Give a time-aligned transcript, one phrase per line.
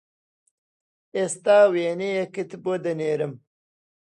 [1.15, 3.33] ئێستا وێنەیەکت بۆ دەنێرم